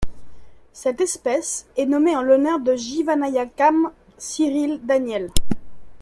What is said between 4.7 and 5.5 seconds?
Daniel.